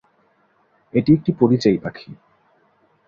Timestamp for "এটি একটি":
0.93-1.31